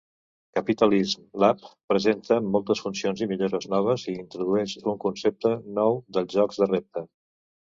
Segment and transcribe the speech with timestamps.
[0.59, 6.65] "Capitalism Lab" presenta moltes funcions i millores noves i introdueix un concepte nou dels jocs
[6.65, 7.07] de repte.